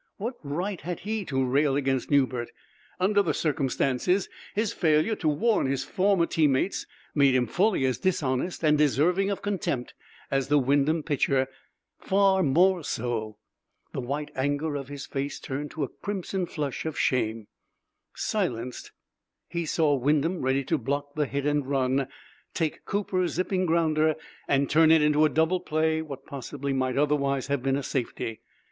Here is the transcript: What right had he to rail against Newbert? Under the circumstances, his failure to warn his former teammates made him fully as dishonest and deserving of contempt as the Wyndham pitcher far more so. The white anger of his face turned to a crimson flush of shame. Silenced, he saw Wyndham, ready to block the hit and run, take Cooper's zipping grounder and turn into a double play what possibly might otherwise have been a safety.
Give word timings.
What 0.17 0.33
right 0.41 0.81
had 0.81 1.01
he 1.01 1.23
to 1.25 1.45
rail 1.45 1.75
against 1.75 2.09
Newbert? 2.09 2.49
Under 2.99 3.21
the 3.21 3.35
circumstances, 3.35 4.29
his 4.55 4.73
failure 4.73 5.15
to 5.17 5.27
warn 5.27 5.67
his 5.67 5.83
former 5.83 6.25
teammates 6.25 6.87
made 7.13 7.35
him 7.35 7.45
fully 7.45 7.85
as 7.85 7.99
dishonest 7.99 8.63
and 8.63 8.79
deserving 8.79 9.29
of 9.29 9.43
contempt 9.43 9.93
as 10.31 10.47
the 10.47 10.57
Wyndham 10.57 11.03
pitcher 11.03 11.47
far 11.99 12.41
more 12.41 12.83
so. 12.83 13.37
The 13.93 14.01
white 14.01 14.31
anger 14.35 14.73
of 14.75 14.87
his 14.87 15.05
face 15.05 15.39
turned 15.39 15.69
to 15.69 15.83
a 15.83 15.87
crimson 15.89 16.47
flush 16.47 16.83
of 16.83 16.97
shame. 16.97 17.45
Silenced, 18.15 18.91
he 19.49 19.67
saw 19.67 19.93
Wyndham, 19.93 20.41
ready 20.41 20.63
to 20.63 20.79
block 20.79 21.13
the 21.13 21.27
hit 21.27 21.45
and 21.45 21.67
run, 21.69 22.07
take 22.55 22.85
Cooper's 22.85 23.33
zipping 23.33 23.67
grounder 23.67 24.15
and 24.47 24.67
turn 24.67 24.89
into 24.89 25.25
a 25.25 25.29
double 25.29 25.59
play 25.59 26.01
what 26.01 26.25
possibly 26.25 26.73
might 26.73 26.97
otherwise 26.97 27.45
have 27.45 27.61
been 27.61 27.77
a 27.77 27.83
safety. 27.83 28.41